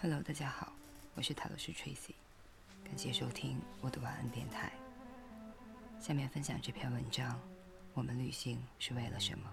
[0.00, 0.72] Hello，大家好，
[1.16, 2.14] 我是塔罗斯 Tracy，
[2.84, 4.70] 感谢收听我的晚安电台。
[5.98, 7.36] 下面分享这篇文章：
[7.94, 9.52] 我们旅行是为了什么？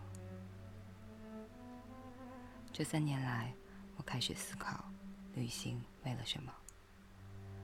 [2.71, 3.51] 这三年来，
[3.97, 4.85] 我开始思考，
[5.33, 6.53] 旅行为了什么？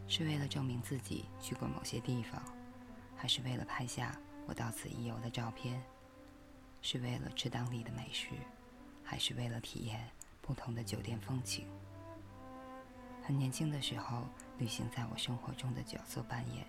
[0.07, 2.41] 是为了证明自己去过某些地方，
[3.15, 5.79] 还是为了拍下我到此一游的照片？
[6.81, 8.29] 是为了吃当地的美食，
[9.03, 10.09] 还是为了体验
[10.41, 11.67] 不同的酒店风情？
[13.23, 14.23] 很年轻的时候，
[14.57, 16.65] 旅行在我生活中的角色扮演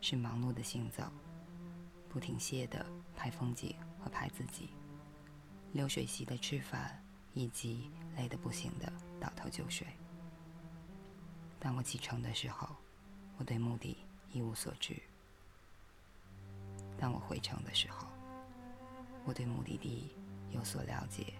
[0.00, 1.04] 是忙碌的行走，
[2.08, 4.70] 不停歇的拍风景和拍自己，
[5.72, 7.00] 流水席的吃饭，
[7.34, 9.86] 以及累得不行的倒头就睡。
[11.60, 12.68] 当我启程的时候，
[13.36, 13.96] 我对目的
[14.32, 14.94] 一无所知；
[16.98, 18.08] 当我回程的时候，
[19.26, 20.10] 我对目的地
[20.50, 21.34] 有所了解，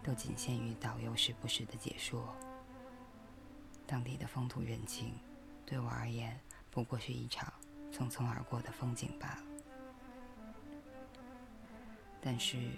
[0.00, 2.34] 都仅限于导游时不时的解说。
[3.90, 5.18] 当地的风土人情，
[5.66, 6.38] 对我而言
[6.70, 7.52] 不过是一场
[7.90, 9.42] 匆匆而过的风景罢了。
[12.20, 12.70] 但是，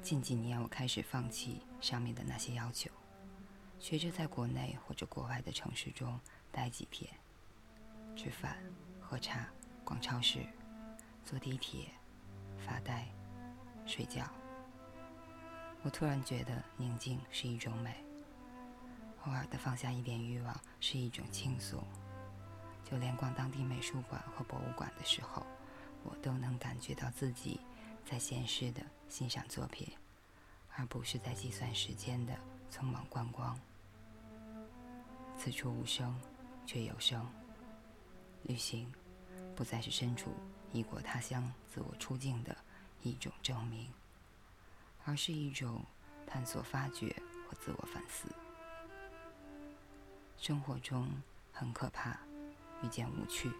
[0.00, 2.90] 近几年我开始放弃上面的那些要求，
[3.78, 6.18] 学着在国内或者国外的城市中
[6.50, 7.12] 待几天，
[8.16, 8.56] 吃饭、
[8.98, 9.46] 喝茶、
[9.84, 10.46] 逛超市、
[11.22, 11.88] 坐地铁、
[12.58, 13.06] 发呆、
[13.84, 14.24] 睡觉。
[15.82, 18.03] 我突然觉得宁静是一种美。
[19.26, 21.82] 偶尔的放下一点欲望是一种倾诉，
[22.84, 25.46] 就连逛当地美术馆和博物馆的时候，
[26.02, 27.58] 我都能感觉到自己
[28.04, 29.88] 在闲适的欣赏作品，
[30.76, 32.38] 而不是在计算时间的
[32.70, 33.58] 匆忙观光。
[35.38, 36.14] 此处无声，
[36.66, 37.26] 却有声。
[38.42, 38.92] 旅行，
[39.56, 40.34] 不再是身处
[40.70, 42.54] 异国他乡自我出境的
[43.02, 43.88] 一种证明，
[45.06, 45.82] 而是一种
[46.26, 47.08] 探索、发掘
[47.48, 48.28] 和自我反思。
[50.46, 51.10] 生活中
[51.50, 52.20] 很可怕，
[52.82, 53.50] 遇见无趣。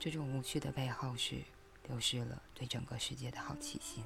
[0.00, 1.40] 这种无趣的背后是
[1.86, 4.02] 流失了对整个世界的好奇心。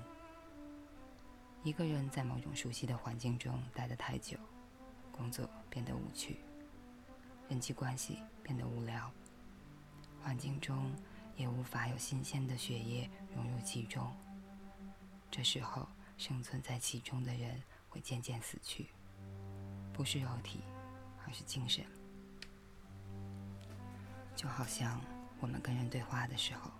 [1.62, 4.36] 一个人在某种熟悉的环境中待得太久，
[5.10, 6.36] 工作变得无趣，
[7.48, 9.10] 人际关系变得无聊，
[10.22, 10.94] 环境中
[11.34, 14.14] 也无法有新鲜的血液融入其中。
[15.30, 18.88] 这时候，生存在其中的人会渐渐死去。
[19.96, 20.60] 不是肉体，
[21.26, 21.82] 而是精神。
[24.34, 25.00] 就好像
[25.40, 26.70] 我们跟人对话的时候，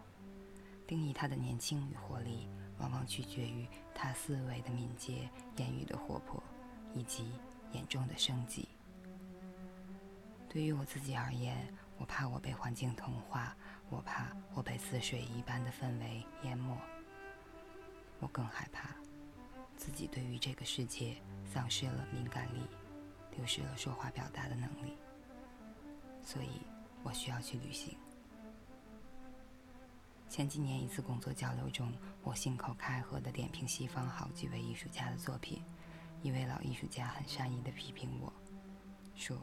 [0.87, 2.47] 定义他的年轻与活力，
[2.79, 6.43] 往往取决于他思维的敏捷、言语的活泼，
[6.93, 7.33] 以及
[7.73, 8.69] 眼中的生机。
[10.47, 13.57] 对于我自己而言，我怕我被环境同化，
[13.89, 16.79] 我怕我被似水一般的氛围淹没，
[18.21, 18.95] 我更害怕
[19.75, 21.17] 自己对于这个世界
[21.51, 22.61] 丧失了敏感力。
[23.37, 24.97] 丢失了说话表达的能力，
[26.25, 26.63] 所以
[27.03, 27.95] 我需要去旅行。
[30.27, 31.93] 前几年一次工作交流中，
[32.23, 35.63] 我信口开河的点评西方好几位艺术家的作品，
[36.23, 38.33] 一位老艺术家很善意的批评我
[39.15, 39.37] 说：“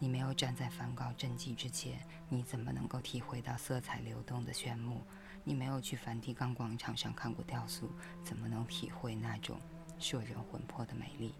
[0.00, 5.00] 你没有站在梵高真迹之前，你怎么能够体会到色彩流动的炫目？
[5.44, 7.90] 你没有去梵蒂冈广场上看过雕塑，
[8.22, 9.58] 怎么能体会那种
[9.98, 11.34] 摄人魂魄的美丽？”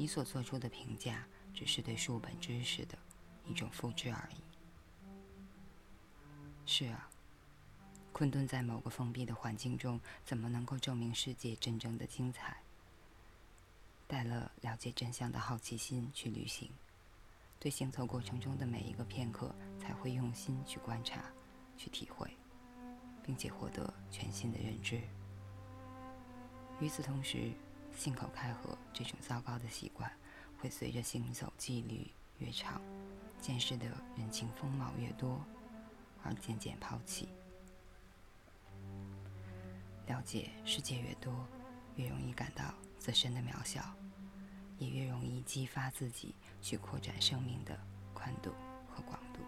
[0.00, 2.96] 你所做出的评价只是对书本知识的
[3.44, 4.40] 一种复制而已。
[6.64, 7.10] 是啊，
[8.10, 12.62] 困顿在某个封闭的环境中，怎么能够证明世界真正的精彩？
[14.08, 16.70] 带了了解真相的好奇心去旅行，
[17.58, 21.30] 对行走过程中的每一个片刻，才会用心去观察、
[21.76, 22.34] 去体会，
[23.22, 24.98] 并且获得全新的认知。
[26.80, 27.52] 与此同时，
[27.96, 30.10] 信口开河这种糟糕的习惯，
[30.58, 32.80] 会随着行走纪律越长，
[33.40, 33.86] 见识的
[34.16, 35.38] 人情风貌越多，
[36.22, 37.28] 而渐渐抛弃。
[40.06, 41.46] 了解世界越多，
[41.96, 43.94] 越容易感到自身的渺小，
[44.78, 47.78] 也越容易激发自己去扩展生命的
[48.14, 48.50] 宽度
[48.88, 49.40] 和广度。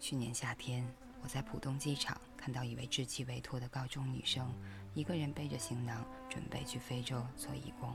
[0.00, 0.86] 去年夏天，
[1.22, 2.20] 我在浦东机场。
[2.38, 4.54] 看到一位稚气未脱的高中女生，
[4.94, 7.92] 一个人背着行囊，准备去非洲做义工。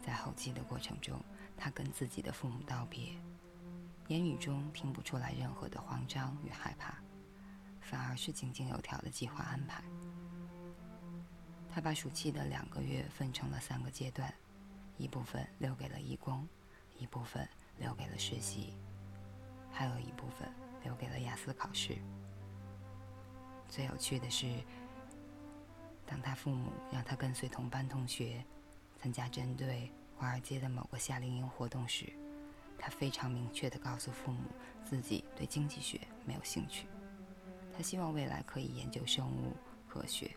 [0.00, 1.20] 在候机的过程中，
[1.56, 3.12] 她跟自己的父母道别，
[4.06, 6.94] 言语中听不出来任何的慌张与害怕，
[7.82, 9.82] 反而是井井有条的计划安排。
[11.68, 14.32] 她把暑期的两个月分成了三个阶段，
[14.96, 16.48] 一部分留给了义工，
[16.96, 17.46] 一部分
[17.76, 18.72] 留给了实习，
[19.70, 20.48] 还有一部分
[20.82, 21.98] 留给了雅思考试。
[23.70, 24.46] 最有趣的是，
[26.04, 28.44] 当他父母让他跟随同班同学
[29.00, 32.12] 参加针对华尔街的某个夏令营活动时，
[32.76, 34.42] 他非常明确地告诉父母
[34.84, 36.86] 自己对经济学没有兴趣，
[37.72, 39.56] 他希望未来可以研究生物
[39.88, 40.34] 科学，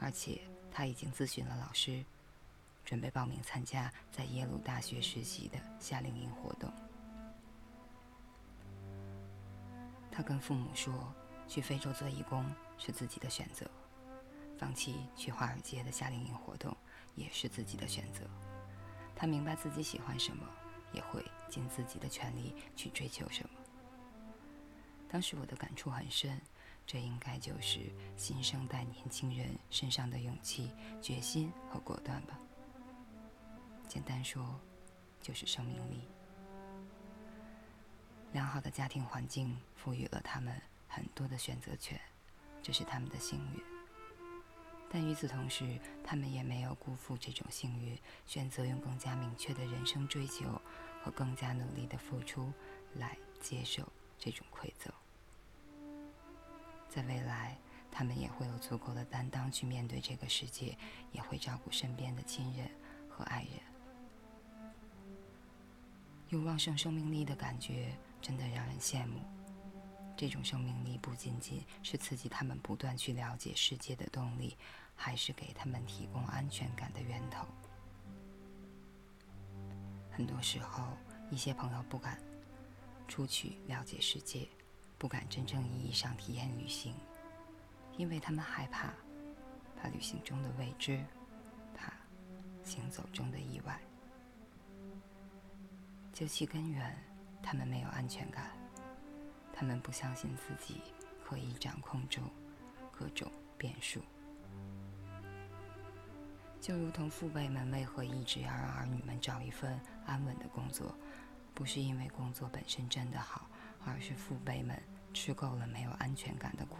[0.00, 0.40] 而且
[0.70, 2.04] 他已经咨询了老师，
[2.84, 6.72] 准备报名参加在耶鲁大学实习的夏令营活动。
[10.10, 10.92] 他跟父母说，
[11.52, 13.70] 去非洲做义工是自己的选择。
[14.56, 16.74] 放弃去华尔街的夏令营活动
[17.14, 18.20] 也是自己的选择。
[19.14, 20.46] 他明白自己喜欢什么，
[20.94, 23.50] 也会尽自己的全力去追求什么。
[25.10, 26.40] 当时我的感触很深，
[26.86, 27.80] 这应该就是
[28.16, 30.70] 新生代年轻人身上的勇气、
[31.02, 32.38] 决心和果断吧。
[33.86, 34.58] 简单说，
[35.20, 36.08] 就是生命力。
[38.32, 40.58] 良好的家庭环境赋予了他们
[40.94, 41.98] 很多的选择权，
[42.62, 43.62] 这是他们的幸运。
[44.90, 50.60] 但与此同时，他们也没有辜负这种幸运，选择用更加明确的人生追求
[51.02, 52.52] 和更加努力的付出
[52.96, 54.92] 来接受这种馈赠。
[56.90, 57.56] 在未来，
[57.90, 60.76] 他们也会有足够的担当去面对这个世界，
[61.10, 62.70] 也会照顾身边的亲人
[63.08, 63.52] 和爱人。
[66.28, 69.20] 有旺盛生命力的感觉，真的让人羡慕。
[70.16, 74.56] 这种生命力不仅仅是刺激他们不断去了解世界的动力。
[74.94, 77.44] 还是给他们提供安全感的源头。
[80.12, 80.96] 很多时候，
[81.28, 82.20] 一些朋友不敢
[83.08, 84.46] 出去了解世界，
[84.98, 86.94] 不敢真正意义上体验旅行，
[87.96, 88.94] 因为他们害怕，
[89.76, 91.04] 怕旅行中的未知，
[91.74, 91.92] 怕
[92.62, 93.80] 行走中的意外。
[96.12, 96.96] 究其根源，
[97.42, 98.52] 他们没有安全感，
[99.62, 100.80] 他们不相信自己
[101.24, 102.20] 可以掌控住
[102.90, 104.00] 各种变数。
[106.60, 110.92] 就如同父辈们为何一直要让儿女们找一份安稳的工作，
[111.54, 113.48] 不是因为工作本身真的好，
[113.86, 114.76] 而是父辈们
[115.14, 116.78] 吃够了没有安全感的苦，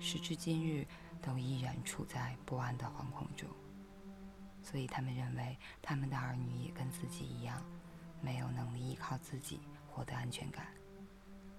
[0.00, 0.86] 时至今日
[1.20, 3.46] 都依然处在不安的惶恐中。
[4.62, 7.62] 所以他们认为他们的儿女也跟自己一样，
[8.22, 10.68] 没有能力依靠自己获得安全感，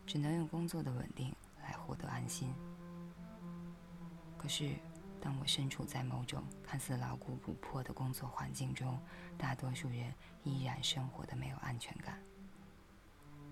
[0.06, 2.54] 只能用工作的稳定来获得安心。
[4.38, 4.74] 可是。
[5.24, 9.00] 当我身处在某种看似牢固不破的工作环境中，
[9.38, 10.14] 大多数人
[10.44, 12.22] 依然生活的没有安全感。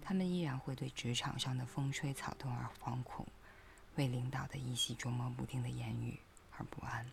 [0.01, 3.25] 他们依然会对职场上的风吹草动而惶恐，
[3.95, 6.19] 为领导的一席捉摸不定的言语
[6.57, 7.09] 而不安。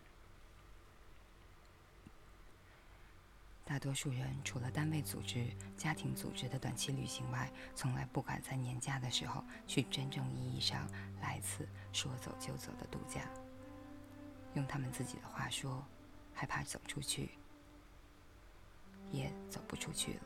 [3.69, 5.45] 大多数人除了单位组织、
[5.77, 10.89] 家庭组织的短期旅行外，从来不敢在年假的时候去真正意义上
[11.21, 13.29] 来次说走就走的度假。
[14.55, 15.85] 用他们自己的话说，
[16.33, 17.29] 害怕走出去，
[19.11, 20.21] 也走不出去了。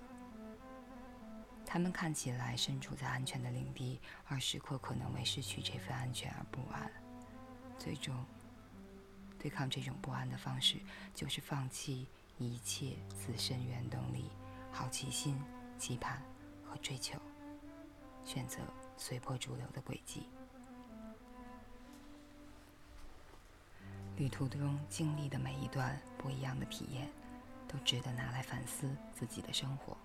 [1.65, 3.99] 他们看起来身处在安全的领地，
[4.29, 6.89] 而时刻可能为失去这份安全而不安。
[7.77, 8.25] 最终，
[9.37, 10.77] 对抗这种不安的方式，
[11.13, 12.07] 就是放弃
[12.37, 14.25] 一切自身原动力、
[14.71, 15.39] 好奇心、
[15.77, 16.21] 期盼
[16.63, 17.17] 和追求，
[18.25, 18.59] 选择
[18.97, 20.23] 随波逐流的轨迹。
[24.17, 27.09] 旅途中经历的每一段不一样的体验，
[27.67, 29.97] 都值得拿来反思自己的生活。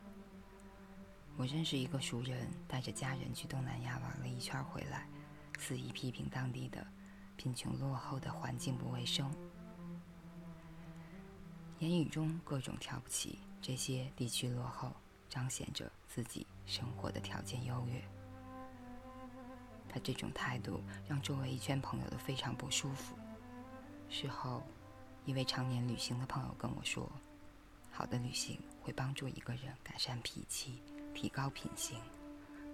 [1.36, 5.06] 我认识一个熟人，带着家人去东南亚玩了一圈回来，
[5.58, 6.86] 肆意批评当地的
[7.36, 9.30] 贫穷落后的环境不卫生，
[11.78, 14.92] 言语中各种挑不起这些地区落后，
[15.28, 18.02] 彰显着自己生活的条件优越。
[19.88, 23.16] 他这种态度让周围一圈朋友都非常不舒服。
[24.10, 24.62] 事后，
[25.24, 27.10] 一位常年旅行的朋友跟我说
[27.92, 30.82] ：“好的旅行会帮助一个人改善脾气、
[31.14, 32.00] 提高品行，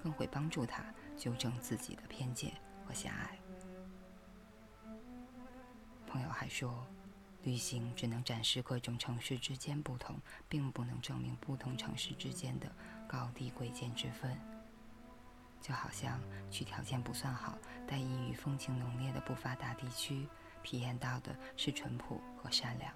[0.03, 0.83] 更会帮助他
[1.17, 2.55] 纠正自己的偏见
[2.87, 3.39] 和狭隘。”
[6.09, 6.87] 朋友还说，
[7.45, 10.17] 旅行只能展示各种城市之间不同，
[10.49, 12.71] 并不能证明不同城市之间的
[13.07, 14.37] 高低贵贱之分。
[15.61, 16.21] 就好像
[16.51, 20.29] 去条件不算好、但异域风情浓烈的不发达地区。
[20.63, 22.91] 体验到的是淳朴和善良。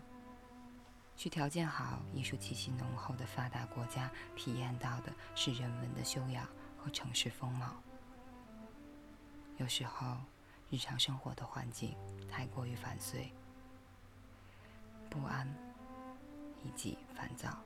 [1.14, 7.76] 去条件好、艺术气息浓厚的发达国家，体验到的是人文的修养和城市风貌。
[9.58, 10.16] 有时候，
[10.70, 11.94] 日常生活的环境
[12.30, 13.30] 太过于繁碎、
[15.08, 15.46] 不安
[16.62, 17.62] 以及烦躁。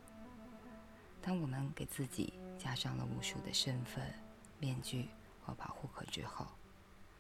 [1.20, 4.12] 当我们给自己加上了无数的身份
[4.58, 5.08] 面具
[5.40, 6.44] 和保护壳之后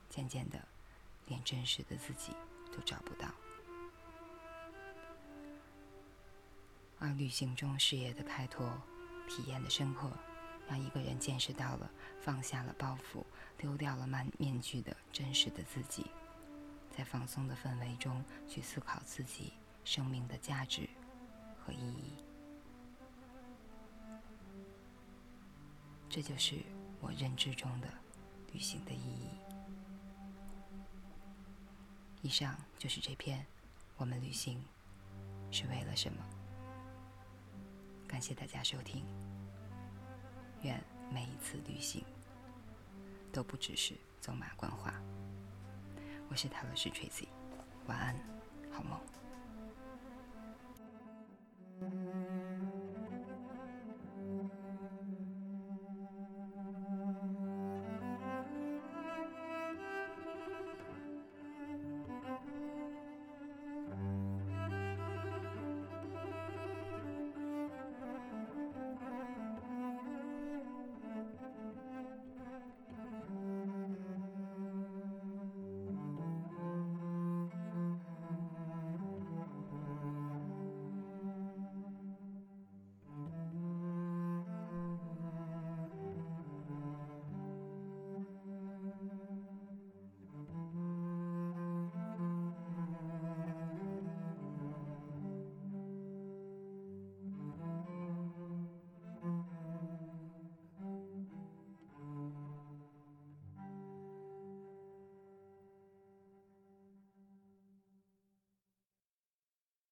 [0.08, 0.58] 渐渐的
[1.26, 2.32] 连真实的自己
[2.72, 3.28] 都找不到。
[6.98, 8.80] 而旅行中事业的开拓
[9.28, 10.10] 体验的深刻
[10.68, 13.24] 让一个人见识到了放下了包袱
[13.58, 16.06] 丢掉了满面具的真实的自己
[16.96, 19.52] 在放松的氛围中去思考自己
[19.84, 20.88] 生命的价值
[21.58, 22.14] 和意义。
[26.08, 26.56] 这就是
[27.00, 27.88] 我认知中的
[28.52, 29.28] 旅行的意义。
[32.20, 33.44] 以上就是这篇，
[33.96, 34.62] 我们旅行
[35.50, 36.22] 是为了什么？
[38.06, 39.04] 感谢大家收听。
[40.62, 42.04] 愿每一次旅行
[43.32, 44.94] 都不只是走马观花。
[46.28, 47.26] 我是塔罗斯 Tracy，
[47.86, 48.16] 晚安，
[48.70, 49.00] 好梦。
[51.82, 52.11] Mm-hmm.